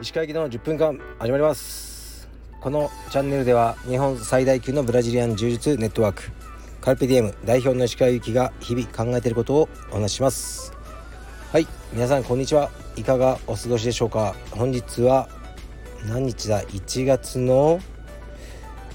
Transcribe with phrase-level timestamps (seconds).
[0.00, 2.26] 石川行きの10分間始まります。
[2.62, 6.22] このチャンネルでは日本最大級のブラジリアン柔術ネットワーク
[6.80, 10.72] カルペディエム代表の石川行きが日々考えていることをお話しします。
[11.52, 12.70] はい皆さんこんにちは。
[12.96, 14.34] いかがお過ごしでしょうか。
[14.52, 15.28] 本日は
[16.06, 17.78] 何日だ？1月の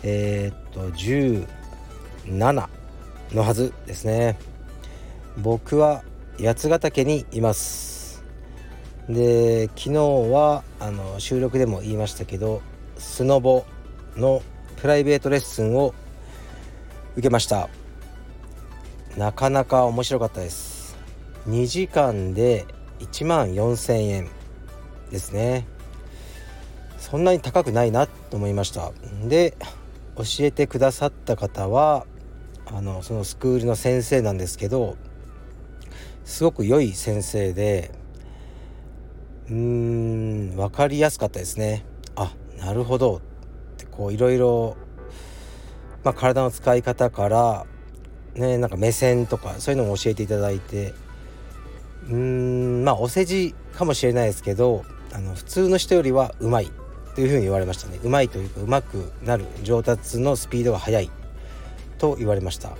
[0.02, 2.68] えー、っと17
[3.34, 4.52] のはずですね。
[5.38, 6.04] 僕は
[6.39, 8.23] 八ヶ岳にいます。
[9.10, 9.93] で昨日
[10.32, 12.61] はあの収録でも言いましたけど
[12.97, 13.65] スノボ
[14.15, 14.42] の
[14.78, 15.93] プライベートレッスンを
[17.14, 17.69] 受けました。
[19.18, 20.97] なかなか面白かったです。
[21.47, 22.65] 2時間で
[23.00, 24.29] 1万4000円
[25.11, 25.68] ですね。
[26.97, 28.92] そんなに高くないなと思いました。
[29.25, 29.57] で
[30.15, 32.06] 教えてくださった方は
[32.66, 34.95] あのそのスクールの先生なんですけど
[36.25, 37.91] すごく良い先生で
[39.50, 41.86] うーん分かりやすかったですね。
[42.16, 43.17] あなるほど。
[43.17, 43.20] っ
[43.78, 44.78] てこういろいろ、
[46.03, 47.66] ま、体の使い方から
[48.36, 50.94] ねなんか目線とかそういうのも教えていただいて
[52.08, 56.72] うーんまあお世辞かもしれないですけどあの普通の人よりはうまい
[57.16, 58.00] というふうに言われましたね。
[58.03, 61.11] うまいというかうまくなる上達のスピードが速い
[62.00, 62.72] と言われました。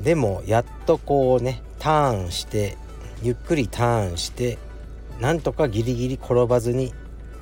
[0.00, 2.76] でもやっとこうねターンして
[3.22, 4.58] ゆっくりターンして
[5.20, 6.92] なんとかギリギリ転ばずに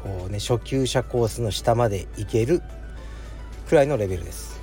[0.03, 2.61] こうね初級者コースの下まで行ける
[3.67, 4.61] くらいのレベルです。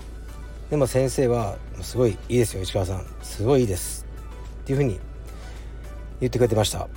[0.70, 3.08] でも先生はすごいいいですよ市川さん。
[3.24, 4.06] すごいいいです
[4.62, 5.00] っていうふうに
[6.20, 6.88] 言ってくれてました。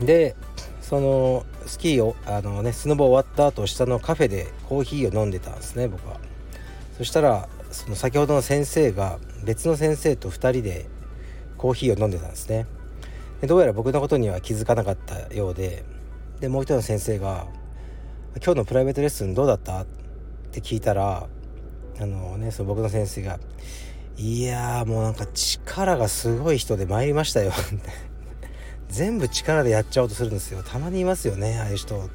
[0.00, 0.34] で
[0.80, 6.18] そのスキーをあのねスノボ終わった後下のカフェでコーヒーを飲んでたんですね僕は。
[6.98, 10.95] そしたらその先ほどの先生が別の先生と2人で
[11.56, 12.66] コーヒーを飲んでたんですね。
[13.40, 15.84] でどうやら僕のことには気づかなかったようで
[16.40, 17.46] でもう一人の先生が
[18.42, 19.86] 「今日のプライベートレッスンどうだった?」っ
[20.52, 21.26] て聞いたら
[22.00, 23.38] あのねその僕の先生が
[24.16, 28.16] 「いやもうなんか力がすごい人で参りましたよ」って。
[28.88, 30.62] 全部力でやっちゃおうとするんですよ。
[30.62, 32.08] たまにいますよねああいう人。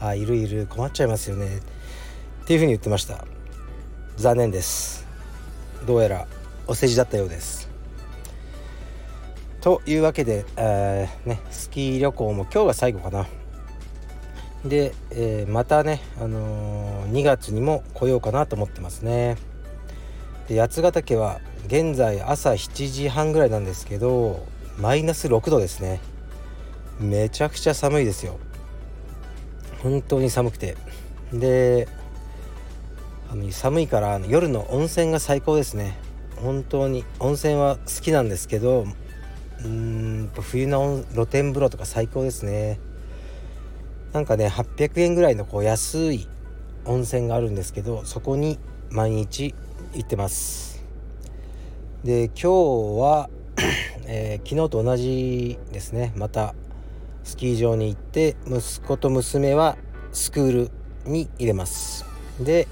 [0.00, 0.66] あいるいる。
[0.66, 1.58] 困っちゃいますよね。
[1.58, 3.24] っていうふうに言ってました。
[4.16, 5.06] 残念です。
[5.86, 6.26] どうやら
[6.66, 7.75] お世辞だったようです。
[9.66, 13.26] というわけで、えー、ね、スキー旅行も今日が最後かな。
[14.64, 19.36] で、えー、またね、あのー、2月にも来ようかなと思ってますね。
[20.46, 24.46] で八ヶ岳は現在朝7時半ぐらいなんですけど
[24.78, 26.00] マイナス6度ですね。
[27.00, 28.38] めちゃくちゃ寒いですよ。
[29.82, 30.76] 本当に寒くて。
[31.32, 31.88] で
[33.28, 35.98] あの寒いから夜の温泉が最高ですね。
[36.36, 38.86] 本当に温泉は好きなんですけど
[39.60, 42.78] うーん冬の露天風呂とか最高ですね。
[44.12, 46.28] なんかね800円ぐらいのこう安い
[46.84, 48.58] 温泉があるんですけどそこに
[48.90, 49.54] 毎日
[49.94, 50.84] 行ってます。
[52.04, 52.50] で今日
[53.00, 53.30] は
[54.08, 56.12] えー、昨日と同じですね。
[56.16, 56.54] また
[57.24, 59.76] スキー場に行って息子と娘は
[60.12, 60.70] スクール
[61.04, 62.04] に入れます。
[62.40, 62.68] で、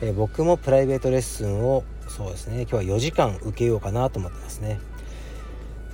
[0.00, 4.80] えー、僕もプライベートレッスンをそうですね今日は4時間受けようかなと思ってますね。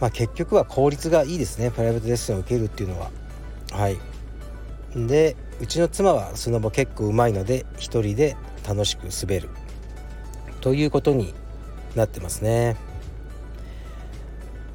[0.01, 1.71] まあ結局は効率がいいですね。
[1.71, 3.11] プライベートレッスンを受けるっていうのは。
[3.73, 3.99] はい。
[4.95, 8.37] でうちの妻はスノボ結構うまいので一人で
[8.67, 9.49] 楽しく滑る。
[10.61, 11.35] ということに
[11.95, 12.77] なってますね。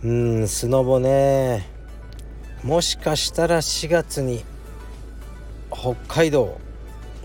[0.04, 1.68] うんスノボね。
[2.64, 4.44] もしかしたら4月に
[5.72, 6.60] 北海道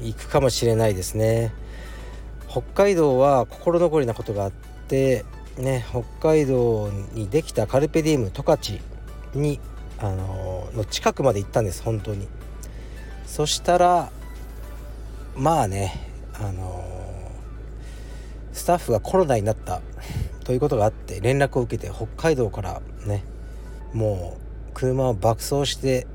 [0.01, 1.53] 行くかもしれないですね。
[2.49, 5.25] 北海道は心残りなことがあって
[5.59, 8.79] ね北海道にできたカルペディウム十勝
[9.35, 9.61] に
[9.99, 12.29] あのの近くまで行ったんです本当に。
[13.27, 14.11] そしたら
[15.37, 16.85] まあねあの
[18.53, 19.83] スタッフがコロナになった
[20.45, 23.25] ということがあって連絡を受けて北海道からね
[23.93, 26.07] もう車を爆走して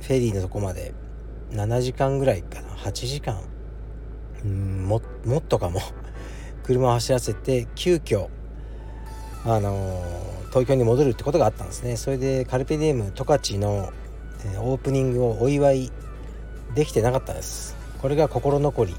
[0.00, 0.94] フェリーのとこまで
[1.50, 3.40] 7時間ぐらいかな8時間。
[4.44, 5.80] うんももっとかも。
[6.64, 8.28] 車を走らせて急遽
[9.44, 10.02] あの、
[10.50, 11.96] 東京に戻るってことがあったんですね。
[11.96, 13.92] それでカルペディエム十勝の、
[14.44, 15.90] え、オープニングをお祝い
[16.74, 17.76] できてなかったです。
[18.00, 18.96] これが心残り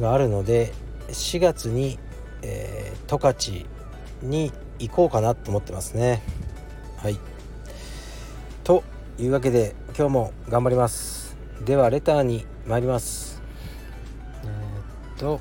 [0.00, 0.72] があるので
[1.08, 1.98] 4月に、
[2.42, 3.66] えー、十勝
[4.22, 6.22] に行こうかなと思ってますね。
[6.96, 7.18] はい。
[8.64, 8.82] と
[9.18, 11.36] いうわけで今日も頑張ります。
[11.64, 13.42] ではレターに参ります。
[14.44, 15.40] えー、っと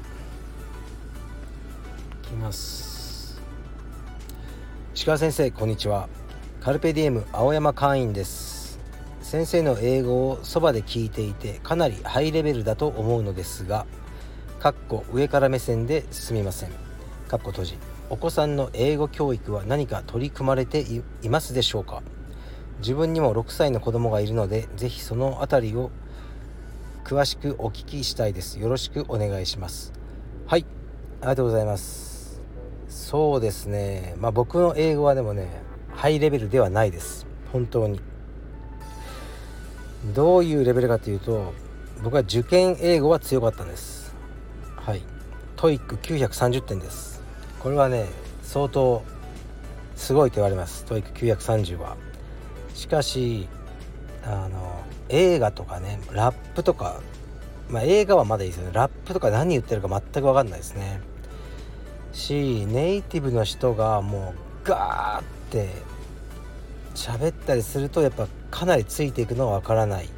[2.23, 2.90] いきます。
[5.01, 6.09] 石川先生こんにちは。
[6.59, 8.77] カルペディエム青山会員です。
[9.23, 13.87] 先生の英語をそばで聞いていてかなりハイレベルだと思うのですが
[14.59, 16.69] かっこ上から目線ですみません。
[17.27, 17.77] かっこ閉じ。
[18.11, 20.85] お子さんの英語教育は何か取り組まれて
[21.23, 22.03] いますでしょうか？
[22.77, 25.89] 自分にも6歳の子供がいるので是非その辺りを
[27.05, 28.59] 詳しくお聞きしたいです。
[28.59, 29.93] よろしくお願いします。
[30.45, 30.65] はい。
[31.21, 32.10] ありがとうございます。
[32.91, 34.15] そうですね。
[34.19, 35.47] まあ僕の英語はでもね
[35.93, 37.25] ハイレベルではないです。
[37.53, 38.01] 本当に。
[40.13, 41.53] どういうレベルかというと
[42.03, 44.13] 僕は受験英語は強かったんです。
[44.75, 45.01] はい。
[45.55, 47.23] TOEIC930点です。
[47.59, 48.07] これはね
[48.43, 49.03] 相当
[49.95, 50.83] すごいと言われます。
[50.83, 51.95] TOEIC930は。
[52.73, 53.47] しかし
[54.25, 56.99] あの映画とかねラップとか
[57.69, 58.71] まあ映画はまだいいですよね。
[58.73, 60.99] ラップとか何言ってるか全く分かんないですね。
[62.13, 65.69] しネイティブの人がもうガーって
[66.93, 70.05] 喋ったりするとやっぱかなりついていくのは分からない。
[70.05, 70.09] っ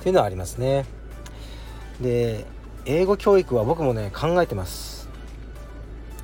[0.00, 0.86] ていうのはありますね。
[2.00, 2.46] で
[2.84, 5.08] 英語教育は僕もね考えてます。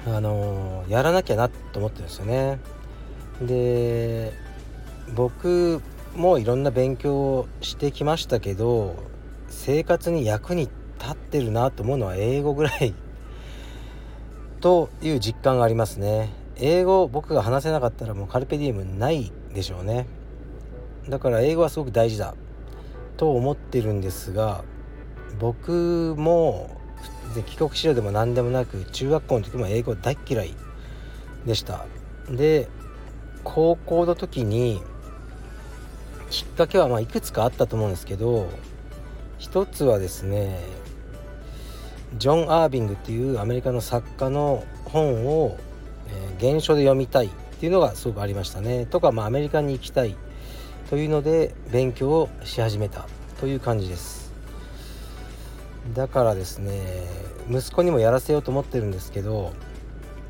[0.07, 2.61] あのやらなきゃなと思ってるんですよね。
[3.41, 4.33] で
[5.15, 5.83] 僕
[6.15, 8.97] もいろんな勉強をしてきましたけど
[9.49, 10.69] 生活に役に
[10.99, 12.95] 立ってるなと思うのは英語ぐらい
[14.63, 16.31] という実感がありますね。
[16.57, 20.07] 英語僕が話せなかったらもうカルペディウムないでしょうね。
[21.09, 22.35] だから英語はすごく大事だ
[23.17, 24.65] と思ってるんですが
[25.41, 26.71] 僕も
[27.47, 30.55] 帰国子女でも何でもなく中学校の時も英語大嫌い
[31.45, 31.85] でした。
[32.31, 32.69] で
[33.43, 34.81] 高校の時に
[36.31, 38.49] きっかけはまいくつかあったと思うんですけど
[39.39, 40.61] 一つはですね
[42.19, 45.57] ジョン・アービングっていうアメリカの作家の本を、
[46.09, 48.87] えー、原書で読みたいっていうのがすごくありましたね。
[48.87, 50.17] とか、まあ、アメリカに行きたい
[50.91, 53.07] というので勉強をし始めた
[53.41, 54.23] という感じです。
[55.95, 56.81] だからですね
[57.51, 59.53] 息子にもやらせようと思ってるんですけど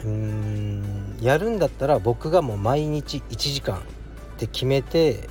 [0.02, 3.80] うーんやるんだったら僕がもう毎日1時間っ
[4.38, 5.28] て決めて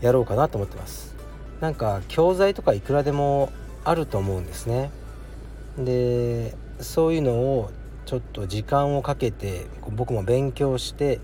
[0.00, 1.14] やろうかなと思ってます
[1.60, 3.52] なんか教材とかいくらでも
[3.84, 4.90] あると思うんですね
[5.78, 7.70] でそういうのを
[8.06, 11.20] ちょっと時間をかけて僕も勉強して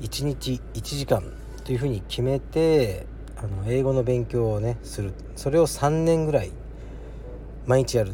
[0.00, 1.22] 1日1時間
[1.64, 3.06] というふうに決めて
[3.36, 5.12] あの英語の勉強をねする。
[5.36, 6.50] それを3年ぐらい
[7.66, 8.12] 毎日やる。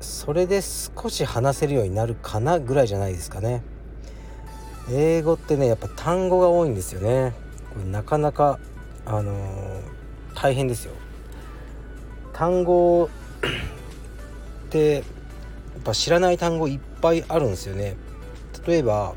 [0.00, 3.62] それで少し話せるようになるかなぐらいじゃないですかね。
[4.90, 7.34] 英語ってねやっぱ単語が多いんですよね。
[7.72, 8.58] これなかなか
[9.04, 9.80] あのー、
[10.34, 10.92] 大変ですよ。
[12.32, 13.08] 単語
[14.76, 15.04] ってやっ
[15.82, 17.96] ぱ知らない単語いっぱいあるんですよね。
[18.66, 19.14] 例えば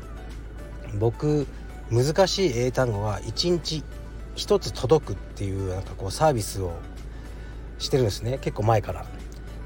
[0.98, 1.46] 僕
[1.90, 3.84] 難しい英単語が1日
[4.36, 6.72] 1つ届くっていうなんかこうサービスを
[7.78, 8.38] してるんですね。
[8.38, 9.04] 結構前から。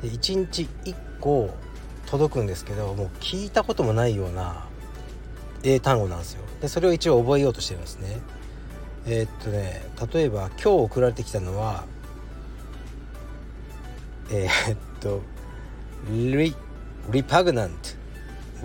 [0.02, 1.54] で1日1個
[2.06, 4.66] 届くんですけどもう聞いたこともないような
[5.62, 6.42] 英単語なんですよ。
[6.60, 8.20] でそれを一応覚えようとしてるんですね。
[9.06, 9.82] えー、っとね
[10.12, 11.84] 例えば今日送られてきたのは
[14.30, 15.20] えー、っと
[16.10, 16.54] リ
[17.10, 17.76] リパグナント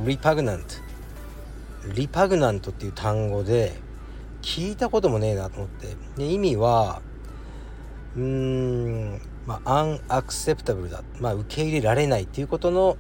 [0.06, 0.66] リパグナント
[1.94, 3.74] リパグナントっていう単語で
[4.42, 5.96] 聞いたこともねえなと思って。
[6.18, 7.02] で意味は
[8.16, 12.98] うーんまあ unacceptable だ、まあ、受け入れられないっていうことの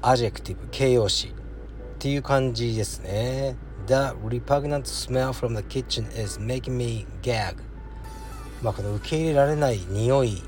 [0.00, 1.28] adjective 形容詞。
[1.28, 3.56] っていう感じですね。
[3.88, 7.56] The repugnant smell from the kitchen is making me gag
[8.62, 10.42] まあこの受け入れられない匂い、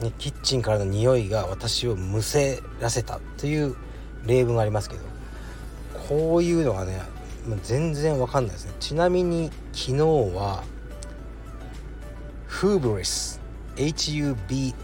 [0.00, 3.74] ね、キッチンからの匂いが私をむせらせたという
[4.24, 5.02] 例文がありますけど
[6.08, 7.02] こういうのがね
[7.64, 8.74] 全然わかんないですね。
[8.78, 9.96] ちなみに昨日
[10.36, 10.62] は
[12.48, 13.40] Hubris
[13.76, 14.78] H-U-B-R-I-S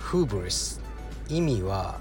[0.00, 0.80] Hubris
[1.28, 1.98] 意味は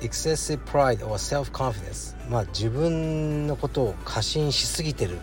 [0.00, 5.18] excessive pride or self-confidence まあ自分のことを過信しすぎてる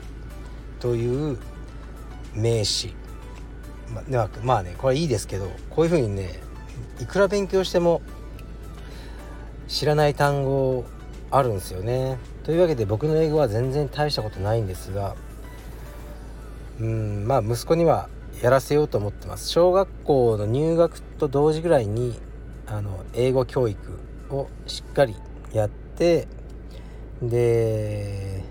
[0.79, 1.37] という
[2.33, 2.93] 名詞。
[3.93, 6.39] ままあねこれいいですけどこういうふうにね
[6.99, 8.01] いくら勉強しても
[9.67, 10.85] 知らない単語
[11.31, 12.17] あるんですよね。
[12.43, 15.15] というわけで僕の英語は全然大したことないんですが
[16.79, 18.09] うんまあ息子には
[18.41, 19.49] やらせようと思ってます。
[19.49, 22.19] 小学校の入学と同時ぐらいに
[22.67, 23.79] あの英語教育
[24.29, 25.15] をしっかり
[25.53, 26.27] やって
[27.21, 28.43] で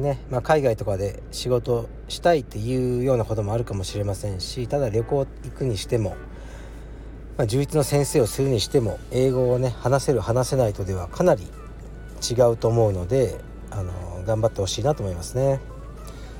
[0.00, 6.16] ね、まあ、海外とかで仕事したいっていうようなこともあるかもしれませんしただ旅行行くにしても、
[7.36, 11.44] まあ、充実の先生をするにしても英語をね話せる話せないとではかなり
[12.28, 13.40] 違うと思うので
[13.70, 13.92] あの
[14.26, 15.60] 頑張ってほしいなと思いますね。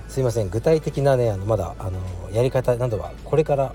[0.09, 0.51] すいません。
[0.51, 2.01] 具体的なねあのまだあの
[2.33, 3.75] やり方などはこれから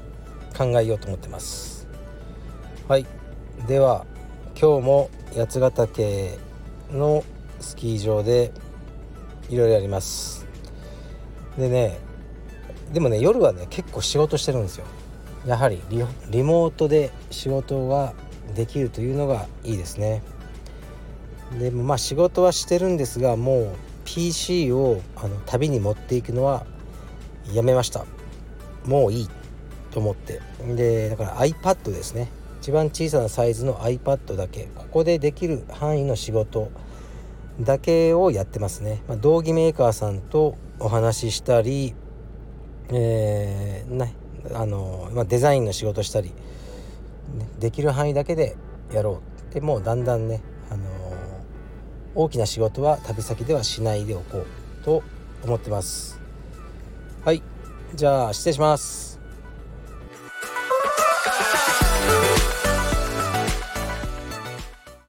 [0.56, 1.88] 考えようと思ってます。
[2.88, 3.06] はい。
[3.68, 4.06] では
[4.60, 6.38] 今日も八ヶ岳
[6.92, 7.24] の
[7.60, 8.52] スキー場で
[9.50, 10.46] いろいろやります。
[11.58, 11.98] でね
[12.94, 14.86] でもね夜はね結構仕事してるんですよ。
[15.46, 15.82] やはり
[16.30, 18.14] リモートで仕事が
[18.56, 20.24] できるというのがいいですね。
[21.60, 23.76] でもまあ仕事はしてるんですがもう
[24.06, 26.66] PC をあの旅に持っていくのは
[27.54, 28.06] やめました。
[28.86, 29.30] もういい
[29.92, 30.42] と思って。
[30.76, 32.30] でだから iPad ですね。
[32.62, 34.70] 一番小さなサイズの iPad だけ。
[34.76, 36.72] ここでできる範囲の仕事
[37.60, 41.96] だけをやってますね、まあ、道着メーカーさんとお話ししたり、
[42.90, 44.14] えー、ね
[44.54, 46.34] あの、まあ、デザインの仕事したり、ね、
[47.60, 48.58] できる範囲だけで
[48.94, 49.22] やろ
[49.52, 50.84] うでもうだんだんね、あの
[52.14, 55.02] 大きな仕事は旅先ではしないでおこうと
[55.44, 56.20] 思ってます。
[57.24, 57.42] はい
[57.96, 59.15] じゃあ失礼します。